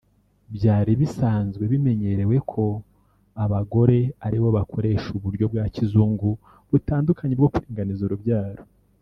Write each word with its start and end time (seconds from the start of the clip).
Byari 0.55 0.91
bisazwe 1.01 1.63
bimenyerewe 1.71 2.35
ko 2.51 2.63
abagore 3.43 3.99
aribo 4.25 4.49
bakoresha 4.57 5.07
uburyo 5.17 5.45
bwa 5.51 5.65
kizungu 5.75 6.29
butandukanye 6.71 7.33
bwo 7.39 7.49
kuringaniza 7.53 8.03
urubyaro 8.05 8.63